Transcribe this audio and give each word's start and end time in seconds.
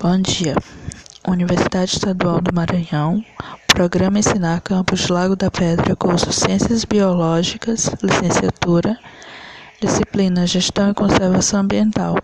Bom 0.00 0.16
dia. 0.20 0.54
Universidade 1.26 1.90
Estadual 1.90 2.40
do 2.40 2.54
Maranhão. 2.54 3.24
Programa 3.66 4.20
Ensinar 4.20 4.60
Campus 4.60 5.08
Lago 5.08 5.34
da 5.34 5.50
Pedra, 5.50 5.96
curso 5.96 6.32
Ciências 6.32 6.84
Biológicas, 6.84 7.90
licenciatura. 8.00 8.96
Disciplina 9.80 10.46
Gestão 10.46 10.90
e 10.90 10.94
Conservação 10.94 11.62
Ambiental. 11.62 12.16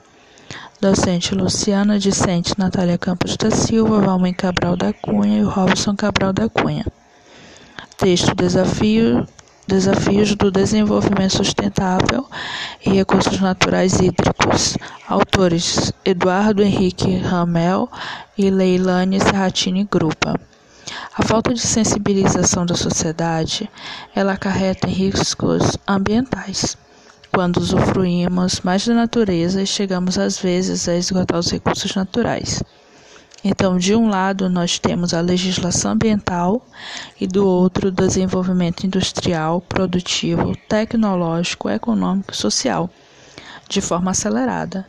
Docente 0.80 1.34
Luciana 1.34 1.98
Dicente 1.98 2.55
Natália 2.57 2.96
Campos 2.96 3.37
da 3.37 3.50
Silva, 3.50 4.00
Valmir 4.00 4.36
Cabral 4.36 4.77
da 4.77 4.93
Cunha 4.93 5.41
e 5.41 5.43
Robson 5.43 5.96
Cabral 5.96 6.32
da 6.32 6.48
Cunha. 6.48 6.86
Texto 7.98 8.36
Desafio 8.36 9.27
Desafios 9.66 10.34
do 10.36 10.50
Desenvolvimento 10.50 11.38
Sustentável 11.38 12.27
e 12.84 12.91
Recursos 12.91 13.41
Naturais 13.41 13.95
Hídricos. 13.95 14.34
Autores: 15.08 15.92
Eduardo 16.04 16.62
Henrique 16.62 17.16
Ramel 17.16 17.89
e 18.36 18.50
Leilane 18.50 19.18
Serratini 19.18 19.85
Grupa. 19.85 20.39
A 21.16 21.22
falta 21.22 21.54
de 21.54 21.61
sensibilização 21.61 22.66
da 22.66 22.75
sociedade, 22.75 23.71
ela 24.14 24.35
acarreta 24.35 24.86
riscos 24.86 25.79
ambientais. 25.88 26.76
Quando 27.32 27.57
usufruímos 27.57 28.61
mais 28.61 28.86
da 28.86 28.94
natureza, 28.94 29.64
chegamos 29.64 30.18
às 30.18 30.38
vezes 30.38 30.88
a 30.88 30.94
esgotar 30.94 31.38
os 31.38 31.50
recursos 31.50 31.94
naturais. 31.94 32.62
Então, 33.42 33.77
de 33.77 33.94
um 33.94 34.08
lado, 34.08 34.48
nós 34.48 34.78
temos 34.78 35.12
a 35.12 35.20
legislação 35.20 35.92
ambiental 35.92 36.66
e 37.20 37.27
do 37.27 37.47
outro, 37.47 37.88
o 37.88 37.92
desenvolvimento 37.92 38.84
industrial, 38.86 39.61
produtivo, 39.61 40.56
tecnológico, 40.69 41.69
econômico 41.69 42.33
e 42.33 42.36
social, 42.36 42.91
de 43.69 43.81
forma 43.81 44.11
acelerada. 44.11 44.86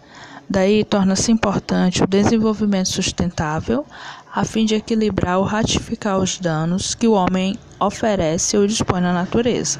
Daí 0.49 0.83
torna-se 0.83 1.31
importante 1.31 2.03
o 2.03 2.07
desenvolvimento 2.07 2.89
sustentável, 2.89 3.85
a 4.33 4.43
fim 4.45 4.65
de 4.65 4.75
equilibrar 4.75 5.39
ou 5.39 5.43
ratificar 5.43 6.19
os 6.19 6.37
danos 6.37 6.93
que 6.93 7.07
o 7.07 7.13
homem 7.13 7.57
oferece 7.79 8.57
ou 8.57 8.67
dispõe 8.67 9.01
na 9.01 9.11
natureza. 9.11 9.79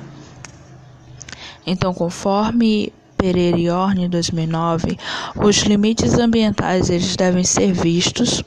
Então, 1.68 1.94
conforme 1.94 2.92
Pereira 3.18 3.58
e 3.58 3.70
Orne, 3.70 4.08
2009, 4.08 4.98
os 5.36 5.58
limites 5.58 6.18
ambientais 6.18 6.90
eles 6.90 7.16
devem 7.16 7.44
ser 7.44 7.72
vistos 7.72 8.44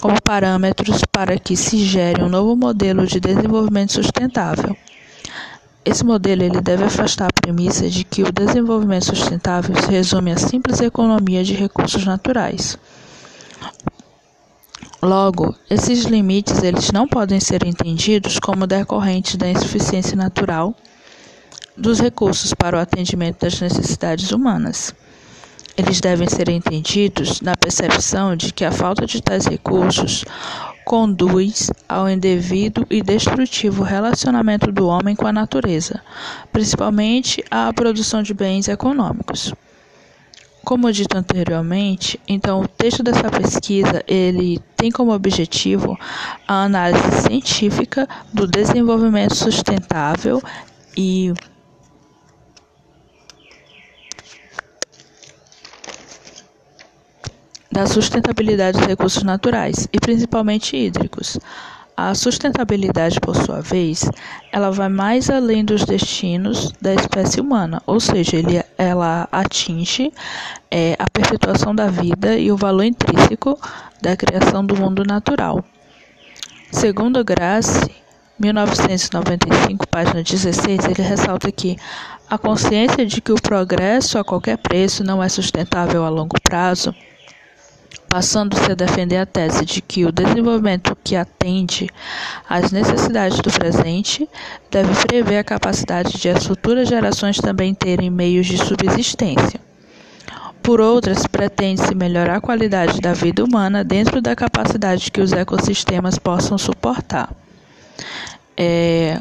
como 0.00 0.20
parâmetros 0.22 1.02
para 1.12 1.38
que 1.38 1.56
se 1.56 1.78
gere 1.84 2.22
um 2.22 2.28
novo 2.28 2.56
modelo 2.56 3.06
de 3.06 3.20
desenvolvimento 3.20 3.92
sustentável. 3.92 4.76
Esse 5.82 6.04
modelo 6.04 6.42
ele 6.42 6.60
deve 6.60 6.84
afastar 6.84 7.28
a 7.28 7.40
premissa 7.40 7.88
de 7.88 8.04
que 8.04 8.22
o 8.22 8.30
desenvolvimento 8.30 9.06
sustentável 9.06 9.74
se 9.76 9.90
resume 9.90 10.32
à 10.32 10.36
simples 10.36 10.80
economia 10.80 11.42
de 11.42 11.54
recursos 11.54 12.04
naturais. 12.04 12.78
Logo, 15.02 15.54
esses 15.70 16.04
limites 16.04 16.62
eles 16.62 16.92
não 16.92 17.08
podem 17.08 17.40
ser 17.40 17.66
entendidos 17.66 18.38
como 18.38 18.66
decorrentes 18.66 19.36
da 19.36 19.48
insuficiência 19.48 20.14
natural 20.14 20.74
dos 21.74 21.98
recursos 21.98 22.52
para 22.52 22.76
o 22.76 22.80
atendimento 22.80 23.40
das 23.40 23.58
necessidades 23.58 24.30
humanas. 24.32 24.94
Eles 25.74 25.98
devem 25.98 26.28
ser 26.28 26.50
entendidos 26.50 27.40
na 27.40 27.56
percepção 27.56 28.36
de 28.36 28.52
que 28.52 28.66
a 28.66 28.70
falta 28.70 29.06
de 29.06 29.22
tais 29.22 29.46
recursos 29.46 30.26
conduz 30.90 31.70
ao 31.88 32.10
indevido 32.10 32.84
e 32.90 33.00
destrutivo 33.00 33.84
relacionamento 33.84 34.72
do 34.72 34.88
homem 34.88 35.14
com 35.14 35.24
a 35.24 35.32
natureza, 35.32 36.02
principalmente 36.52 37.44
à 37.48 37.72
produção 37.72 38.24
de 38.24 38.34
bens 38.34 38.66
econômicos. 38.66 39.54
Como 40.64 40.90
dito 40.90 41.16
anteriormente, 41.16 42.18
então 42.26 42.62
o 42.62 42.66
texto 42.66 43.04
dessa 43.04 43.30
pesquisa 43.30 44.02
ele 44.04 44.58
tem 44.76 44.90
como 44.90 45.14
objetivo 45.14 45.96
a 46.48 46.64
análise 46.64 47.22
científica 47.22 48.08
do 48.32 48.44
desenvolvimento 48.48 49.36
sustentável 49.36 50.42
e 50.96 51.32
da 57.70 57.86
sustentabilidade 57.86 58.78
dos 58.78 58.86
recursos 58.86 59.22
naturais 59.22 59.88
e 59.92 60.00
principalmente 60.00 60.76
hídricos. 60.76 61.38
A 61.96 62.14
sustentabilidade, 62.14 63.20
por 63.20 63.36
sua 63.36 63.60
vez, 63.60 64.10
ela 64.50 64.70
vai 64.70 64.88
mais 64.88 65.28
além 65.28 65.62
dos 65.62 65.84
destinos 65.84 66.72
da 66.80 66.94
espécie 66.94 67.40
humana, 67.40 67.82
ou 67.86 68.00
seja, 68.00 68.36
ele, 68.36 68.64
ela 68.78 69.28
atinge 69.30 70.10
é, 70.70 70.96
a 70.98 71.04
perpetuação 71.10 71.74
da 71.74 71.88
vida 71.88 72.38
e 72.38 72.50
o 72.50 72.56
valor 72.56 72.84
intrínseco 72.84 73.58
da 74.00 74.16
criação 74.16 74.64
do 74.64 74.74
mundo 74.74 75.04
natural. 75.04 75.62
Segundo 76.72 77.22
Grace, 77.22 77.90
1995, 78.38 79.86
página 79.86 80.22
16, 80.22 80.86
ele 80.86 81.02
ressalta 81.02 81.52
que 81.52 81.76
a 82.30 82.38
consciência 82.38 83.04
de 83.04 83.20
que 83.20 83.32
o 83.32 83.42
progresso 83.42 84.18
a 84.18 84.24
qualquer 84.24 84.56
preço 84.56 85.04
não 85.04 85.22
é 85.22 85.28
sustentável 85.28 86.02
a 86.04 86.08
longo 86.08 86.40
prazo 86.42 86.94
passando-se 88.08 88.72
a 88.72 88.74
defender 88.74 89.18
a 89.18 89.26
tese 89.26 89.64
de 89.64 89.80
que 89.80 90.04
o 90.04 90.12
desenvolvimento 90.12 90.96
que 91.02 91.14
atende 91.14 91.88
às 92.48 92.72
necessidades 92.72 93.38
do 93.38 93.50
presente 93.52 94.28
deve 94.70 94.92
prever 95.06 95.38
a 95.38 95.44
capacidade 95.44 96.18
de 96.18 96.28
as 96.28 96.44
futuras 96.44 96.88
gerações 96.88 97.38
também 97.38 97.72
terem 97.72 98.10
meios 98.10 98.46
de 98.46 98.58
subsistência. 98.58 99.60
Por 100.62 100.80
outras, 100.80 101.26
pretende-se 101.26 101.94
melhorar 101.94 102.36
a 102.36 102.40
qualidade 102.40 103.00
da 103.00 103.12
vida 103.12 103.42
humana 103.44 103.82
dentro 103.82 104.20
da 104.20 104.36
capacidade 104.36 105.10
que 105.10 105.20
os 105.20 105.32
ecossistemas 105.32 106.18
possam 106.18 106.58
suportar. 106.58 107.32
É, 108.56 109.20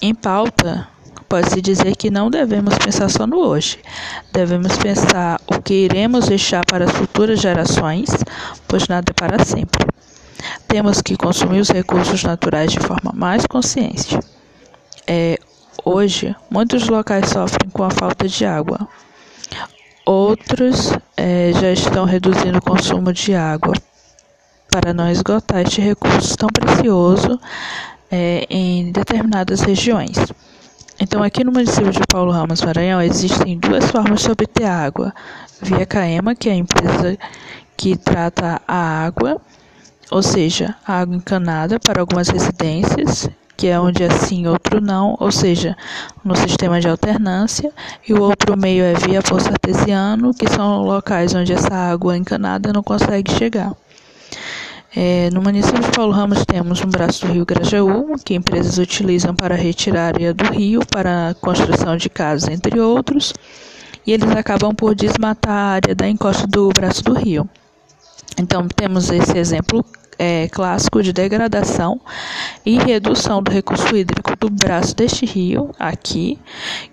em 0.00 0.14
pauta, 0.14 0.86
pode-se 1.32 1.62
dizer 1.62 1.96
que 1.96 2.10
não 2.10 2.28
devemos 2.28 2.76
pensar 2.76 3.08
só 3.08 3.26
no 3.26 3.38
hoje. 3.38 3.78
Devemos 4.34 4.76
pensar 4.76 5.40
o 5.46 5.62
que 5.62 5.72
iremos 5.72 6.28
deixar 6.28 6.62
para 6.66 6.84
as 6.84 6.90
futuras 6.90 7.40
gerações, 7.40 8.10
pois 8.68 8.86
nada 8.86 9.06
é 9.10 9.14
para 9.14 9.42
sempre. 9.42 9.82
Temos 10.68 11.00
que 11.00 11.16
consumir 11.16 11.60
os 11.60 11.70
recursos 11.70 12.22
naturais 12.22 12.70
de 12.70 12.80
forma 12.80 13.12
mais 13.14 13.46
consciente. 13.46 14.18
É, 15.06 15.38
hoje, 15.82 16.36
muitos 16.50 16.86
locais 16.86 17.30
sofrem 17.30 17.70
com 17.72 17.82
a 17.82 17.90
falta 17.90 18.28
de 18.28 18.44
água. 18.44 18.86
Outros 20.04 20.92
é, 21.16 21.50
já 21.58 21.72
estão 21.72 22.04
reduzindo 22.04 22.58
o 22.58 22.62
consumo 22.62 23.10
de 23.10 23.34
água 23.34 23.72
para 24.70 24.92
não 24.92 25.10
esgotar 25.10 25.62
este 25.62 25.80
recurso 25.80 26.36
tão 26.36 26.50
precioso 26.50 27.40
é, 28.10 28.46
em 28.50 28.92
determinadas 28.92 29.62
regiões. 29.62 30.18
Então, 31.02 31.20
aqui 31.20 31.42
no 31.42 31.50
município 31.50 31.90
de 31.90 31.98
Paulo 32.08 32.30
Ramos 32.30 32.62
Maranhão, 32.62 33.02
existem 33.02 33.58
duas 33.58 33.90
formas 33.90 34.20
de 34.20 34.30
obter 34.30 34.66
água: 34.66 35.12
via 35.60 35.84
Caema, 35.84 36.32
que 36.32 36.48
é 36.48 36.52
a 36.52 36.54
empresa 36.54 37.18
que 37.76 37.96
trata 37.96 38.62
a 38.68 39.04
água, 39.04 39.40
ou 40.12 40.22
seja, 40.22 40.76
a 40.86 41.00
água 41.00 41.16
encanada 41.16 41.80
para 41.80 42.00
algumas 42.00 42.28
residências, 42.28 43.28
que 43.56 43.66
é 43.66 43.80
onde 43.80 44.04
é 44.04 44.10
sim, 44.10 44.46
outro 44.46 44.80
não, 44.80 45.16
ou 45.18 45.32
seja, 45.32 45.76
no 46.24 46.36
sistema 46.36 46.80
de 46.80 46.88
alternância, 46.88 47.72
e 48.08 48.12
o 48.12 48.22
outro 48.22 48.56
meio 48.56 48.84
é 48.84 48.94
via 48.94 49.20
poço 49.22 49.48
artesiano, 49.48 50.32
que 50.32 50.48
são 50.48 50.82
locais 50.82 51.34
onde 51.34 51.52
essa 51.52 51.74
água 51.74 52.16
encanada 52.16 52.72
não 52.72 52.80
consegue 52.80 53.32
chegar. 53.32 53.72
É, 54.94 55.30
no 55.30 55.40
município 55.40 55.80
de 55.80 55.90
Paulo 55.90 56.12
Ramos 56.12 56.44
temos 56.44 56.84
um 56.84 56.88
braço 56.88 57.26
do 57.26 57.32
rio 57.32 57.46
Grajaú, 57.46 58.14
que 58.22 58.34
empresas 58.34 58.76
utilizam 58.76 59.34
para 59.34 59.54
retirar 59.54 60.08
área 60.08 60.34
do 60.34 60.44
rio 60.52 60.84
para 60.84 61.34
construção 61.40 61.96
de 61.96 62.10
casas, 62.10 62.50
entre 62.50 62.78
outros, 62.78 63.32
e 64.06 64.12
eles 64.12 64.30
acabam 64.32 64.74
por 64.74 64.94
desmatar 64.94 65.54
a 65.54 65.72
área 65.72 65.94
da 65.94 66.06
encosta 66.06 66.46
do 66.46 66.68
braço 66.68 67.02
do 67.02 67.14
rio. 67.14 67.48
Então 68.38 68.68
temos 68.68 69.08
esse 69.08 69.38
exemplo 69.38 69.82
é, 70.18 70.46
clássico 70.48 71.02
de 71.02 71.10
degradação 71.10 71.98
e 72.64 72.78
redução 72.78 73.42
do 73.42 73.50
recurso 73.50 73.96
hídrico 73.96 74.36
do 74.36 74.50
braço 74.50 74.94
deste 74.94 75.24
rio, 75.24 75.70
aqui, 75.78 76.38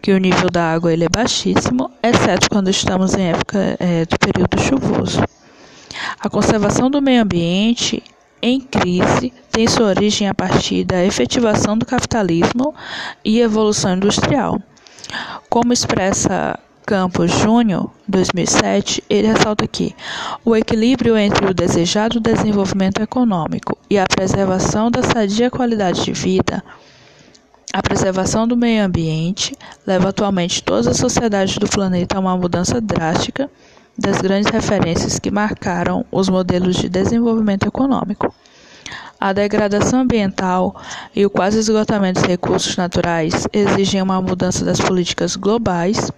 que 0.01 0.13
o 0.13 0.17
nível 0.17 0.49
da 0.49 0.71
água 0.71 0.93
ele 0.93 1.03
é 1.03 1.09
baixíssimo, 1.09 1.91
exceto 2.01 2.49
quando 2.49 2.69
estamos 2.69 3.13
em 3.13 3.29
época 3.29 3.75
é, 3.77 4.05
do 4.05 4.17
período 4.17 4.57
chuvoso. 4.57 5.21
A 6.21 6.29
conservação 6.29 6.91
do 6.91 7.01
meio 7.01 7.23
ambiente 7.23 8.03
em 8.41 8.59
crise 8.59 9.31
tem 9.49 9.69
sua 9.69 9.87
origem 9.87 10.27
a 10.27 10.33
partir 10.33 10.83
da 10.83 11.05
efetivação 11.05 11.77
do 11.77 11.85
capitalismo 11.85 12.75
e 13.23 13.39
evolução 13.39 13.95
industrial. 13.95 14.61
Como 15.49 15.71
expressa 15.71 16.59
Campos 16.85 17.31
Júnior, 17.31 17.89
2007, 18.05 19.01
ele 19.09 19.27
ressalta 19.29 19.65
que 19.65 19.95
o 20.43 20.57
equilíbrio 20.57 21.17
entre 21.17 21.45
o 21.45 21.53
desejado 21.53 22.19
desenvolvimento 22.19 23.01
econômico 23.01 23.77
e 23.89 23.97
a 23.97 24.05
preservação 24.05 24.91
da 24.91 25.01
sadia 25.01 25.49
qualidade 25.49 26.03
de 26.03 26.11
vida, 26.11 26.61
a 27.71 27.81
preservação 27.81 28.45
do 28.45 28.57
meio 28.57 28.83
ambiente, 28.83 29.55
leva 29.87 30.09
atualmente 30.09 30.61
todas 30.61 30.85
as 30.85 30.97
sociedades 30.97 31.57
do 31.57 31.67
planeta 31.69 32.17
a 32.17 32.19
uma 32.19 32.35
mudança 32.35 32.81
drástica 32.81 33.49
das 33.99 34.21
grandes 34.21 34.51
referências 34.51 35.19
que 35.19 35.29
marcaram 35.29 36.05
os 36.11 36.29
modelos 36.29 36.77
de 36.77 36.89
desenvolvimento 36.89 37.67
econômico. 37.67 38.33
A 39.19 39.33
degradação 39.33 39.99
ambiental 39.99 40.81
e 41.13 41.25
o 41.25 41.29
quase 41.29 41.59
esgotamento 41.59 42.21
dos 42.21 42.29
recursos 42.29 42.77
naturais 42.77 43.45
exigem 43.51 44.01
uma 44.01 44.21
mudança 44.21 44.63
das 44.63 44.79
políticas 44.79 45.35
globais 45.35 46.09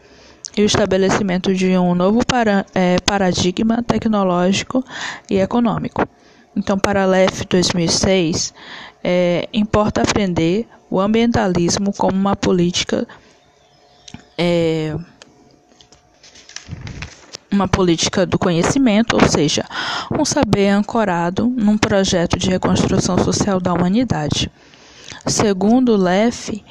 e 0.56 0.62
o 0.62 0.66
estabelecimento 0.66 1.54
de 1.54 1.75
um 1.78 1.95
novo 1.95 2.25
para, 2.25 2.66
é, 2.75 2.98
paradigma 3.00 3.81
tecnológico 3.81 4.84
e 5.30 5.39
econômico. 5.39 6.07
Então, 6.56 6.77
para 6.77 7.04
a 7.04 7.06
LEF 7.07 7.45
2006, 7.45 8.54
é, 9.04 9.48
importa 9.51 10.01
aprender 10.01 10.68
o 10.89 11.00
ambientalismo 11.00 11.94
como 11.94 12.16
uma 12.16 12.36
política 12.36 13.07
é, 14.38 14.70
uma 17.62 17.68
política 17.68 18.25
do 18.25 18.40
conhecimento, 18.40 19.16
ou 19.16 19.30
seja, 19.30 19.63
um 20.12 20.25
saber 20.25 20.69
ancorado 20.69 21.46
num 21.48 21.78
projeto 21.78 22.38
de 22.38 22.50
reconstrução 22.50 23.18
social 23.19 23.60
da 23.60 23.72
humanidade. 23.72 24.52
Segundo 25.28 25.94
o 25.94 25.98
LEF, 25.98 26.63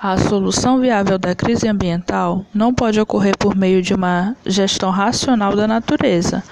a 0.00 0.18
solução 0.18 0.80
viável 0.80 1.16
da 1.16 1.32
crise 1.32 1.68
ambiental 1.68 2.44
não 2.52 2.74
pode 2.74 3.00
ocorrer 3.00 3.38
por 3.38 3.54
meio 3.54 3.80
de 3.80 3.94
uma 3.94 4.34
gestão 4.44 4.90
racional 4.90 5.54
da 5.54 5.68
natureza, 5.68 6.42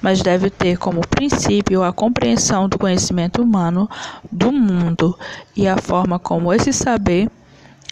mas 0.00 0.22
deve 0.22 0.48
ter 0.48 0.78
como 0.78 1.06
princípio 1.06 1.82
a 1.82 1.92
compreensão 1.92 2.66
do 2.66 2.78
conhecimento 2.78 3.42
humano 3.42 3.90
do 4.32 4.50
mundo 4.50 5.18
e 5.54 5.68
a 5.68 5.76
forma 5.76 6.18
como 6.18 6.50
esse 6.50 6.72
saber 6.72 7.30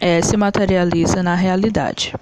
é, 0.01 0.23
se 0.23 0.35
materializa 0.35 1.23
na 1.23 1.35
realidade. 1.35 2.15